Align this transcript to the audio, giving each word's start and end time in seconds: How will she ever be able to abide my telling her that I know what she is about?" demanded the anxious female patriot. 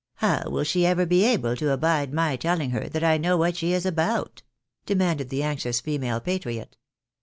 How 0.15 0.45
will 0.49 0.63
she 0.63 0.83
ever 0.87 1.05
be 1.05 1.23
able 1.25 1.55
to 1.55 1.69
abide 1.69 2.11
my 2.11 2.35
telling 2.35 2.71
her 2.71 2.89
that 2.89 3.03
I 3.03 3.19
know 3.19 3.37
what 3.37 3.55
she 3.55 3.71
is 3.71 3.85
about?" 3.85 4.41
demanded 4.87 5.29
the 5.29 5.43
anxious 5.43 5.79
female 5.79 6.19
patriot. 6.19 6.75